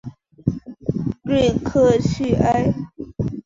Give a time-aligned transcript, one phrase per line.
[1.25, 2.73] 瑞克叙埃。